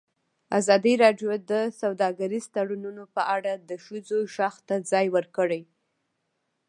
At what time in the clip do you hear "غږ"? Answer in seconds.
4.35-4.55